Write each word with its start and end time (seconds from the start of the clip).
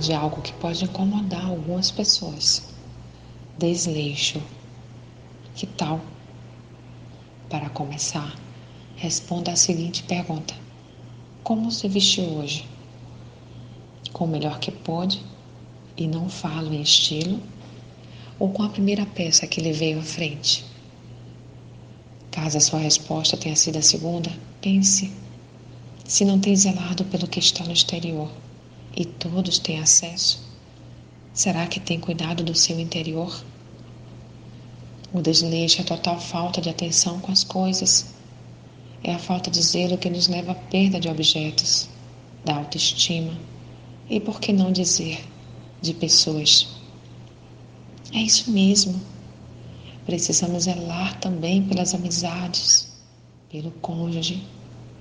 de 0.00 0.14
algo 0.14 0.40
que 0.40 0.52
pode 0.54 0.84
incomodar 0.84 1.44
algumas 1.44 1.90
pessoas. 1.90 2.62
Desleixo. 3.58 4.42
Que 5.54 5.66
tal? 5.66 6.00
Para 7.50 7.68
começar, 7.68 8.34
responda 8.96 9.52
a 9.52 9.56
seguinte 9.56 10.02
pergunta: 10.04 10.54
Como 11.44 11.70
se 11.70 11.86
vestiu 11.86 12.24
hoje? 12.24 12.66
Com 14.12 14.24
o 14.24 14.28
melhor 14.28 14.58
que 14.58 14.70
pôde 14.70 15.22
e 15.96 16.06
não 16.06 16.30
falo 16.30 16.72
em 16.72 16.80
estilo, 16.80 17.38
ou 18.38 18.48
com 18.50 18.62
a 18.62 18.70
primeira 18.70 19.04
peça 19.04 19.46
que 19.46 19.60
lhe 19.60 19.72
veio 19.72 19.98
à 19.98 20.02
frente? 20.02 20.64
Caso 22.30 22.56
a 22.56 22.60
sua 22.60 22.78
resposta 22.78 23.36
tenha 23.36 23.54
sido 23.54 23.76
a 23.76 23.82
segunda, 23.82 24.32
pense 24.62 25.12
se 26.06 26.24
não 26.24 26.40
tem 26.40 26.56
zelado 26.56 27.04
pelo 27.04 27.28
que 27.28 27.38
está 27.38 27.62
no 27.64 27.72
exterior 27.72 28.30
e 28.96 29.04
todos 29.04 29.58
têm 29.58 29.78
acesso, 29.78 30.40
será 31.32 31.66
que 31.66 31.80
tem 31.80 32.00
cuidado 32.00 32.42
do 32.42 32.54
seu 32.54 32.78
interior? 32.78 33.44
O 35.12 35.20
desleixo 35.20 35.80
é 35.80 35.82
a 35.82 35.86
total 35.86 36.20
falta 36.20 36.60
de 36.60 36.68
atenção 36.68 37.18
com 37.18 37.32
as 37.32 37.42
coisas. 37.42 38.06
É 39.02 39.12
a 39.12 39.18
falta 39.18 39.50
de 39.50 39.60
zelo 39.60 39.98
que 39.98 40.08
nos 40.08 40.28
leva 40.28 40.52
à 40.52 40.54
perda 40.54 41.00
de 41.00 41.08
objetos, 41.08 41.88
da 42.44 42.56
autoestima 42.56 43.36
e, 44.08 44.20
por 44.20 44.40
que 44.40 44.52
não 44.52 44.70
dizer, 44.70 45.24
de 45.80 45.94
pessoas. 45.94 46.68
É 48.12 48.18
isso 48.18 48.50
mesmo. 48.50 49.00
Precisamos 50.06 50.64
zelar 50.64 51.18
também 51.18 51.62
pelas 51.62 51.94
amizades, 51.94 52.92
pelo 53.50 53.70
cônjuge, 53.72 54.46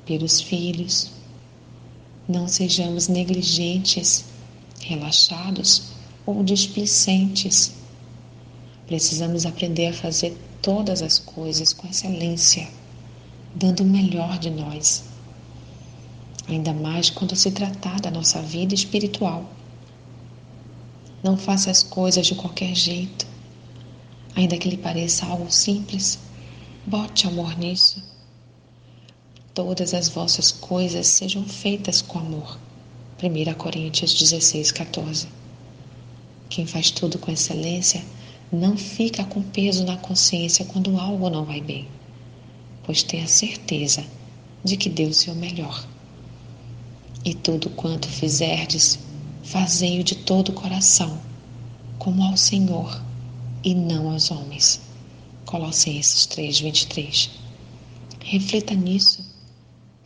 pelos 0.05 0.41
filhos, 0.41 1.11
não 2.29 2.47
sejamos 2.47 3.07
negligentes, 3.07 4.23
relaxados 4.79 5.93
ou 6.27 6.43
displicentes. 6.43 7.73
Precisamos 8.85 9.47
aprender 9.47 9.87
a 9.87 9.93
fazer 9.93 10.37
todas 10.61 11.01
as 11.01 11.17
coisas 11.17 11.73
com 11.73 11.87
excelência, 11.87 12.67
dando 13.55 13.81
o 13.81 13.85
melhor 13.85 14.37
de 14.37 14.51
nós. 14.51 15.05
Ainda 16.47 16.71
mais 16.71 17.09
quando 17.09 17.35
se 17.35 17.49
tratar 17.49 17.99
da 17.99 18.11
nossa 18.11 18.39
vida 18.43 18.75
espiritual. 18.75 19.49
Não 21.23 21.35
faça 21.35 21.71
as 21.71 21.81
coisas 21.81 22.27
de 22.27 22.35
qualquer 22.35 22.75
jeito, 22.75 23.25
ainda 24.35 24.55
que 24.55 24.69
lhe 24.69 24.77
pareça 24.77 25.25
algo 25.25 25.51
simples. 25.51 26.19
Bote 26.85 27.27
amor 27.27 27.57
nisso 27.57 28.18
todas 29.53 29.93
as 29.93 30.09
vossas 30.09 30.51
coisas 30.51 31.07
sejam 31.07 31.43
feitas 31.43 32.01
com 32.01 32.19
amor. 32.19 32.59
1 33.21 33.53
Coríntios 33.55 34.13
16, 34.13 34.71
14. 34.71 35.27
Quem 36.49 36.65
faz 36.65 36.89
tudo 36.91 37.17
com 37.19 37.31
excelência 37.31 38.03
não 38.51 38.77
fica 38.77 39.23
com 39.23 39.41
peso 39.41 39.85
na 39.85 39.97
consciência 39.97 40.65
quando 40.65 40.97
algo 40.99 41.29
não 41.29 41.45
vai 41.45 41.61
bem, 41.61 41.87
pois 42.83 43.03
tem 43.03 43.21
a 43.21 43.27
certeza 43.27 44.03
de 44.63 44.77
que 44.77 44.89
deu 44.89 45.09
o 45.09 45.13
seu 45.13 45.35
melhor. 45.35 45.85
E 47.23 47.33
tudo 47.33 47.69
quanto 47.71 48.07
fizerdes, 48.07 48.97
fazei-o 49.43 50.03
de 50.03 50.15
todo 50.15 50.49
o 50.49 50.53
coração, 50.53 51.19
como 51.97 52.23
ao 52.23 52.37
Senhor 52.37 53.01
e 53.63 53.75
não 53.75 54.09
aos 54.09 54.31
homens. 54.31 54.79
Colossenses 55.45 56.25
3, 56.27 56.59
23. 56.61 57.29
Reflita 58.23 58.73
nisso 58.73 59.38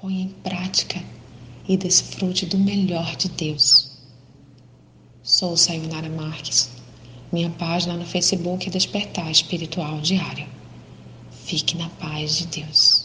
Põe 0.04 0.24
em 0.24 0.28
prática 0.28 1.02
e 1.66 1.78
desfrute 1.78 2.46
do 2.46 2.58
melhor 2.58 3.16
de 3.16 3.30
Deus. 3.30 4.02
Sou 5.24 5.56
Sayonara 5.56 6.10
Marques. 6.10 6.70
Minha 7.32 7.50
página 7.52 7.96
no 7.96 8.04
Facebook 8.04 8.68
é 8.68 8.70
Despertar 8.70 9.32
Espiritual 9.32 10.02
Diário. 10.02 10.46
Fique 11.46 11.78
na 11.78 11.88
paz 11.88 12.36
de 12.36 12.48
Deus. 12.48 13.03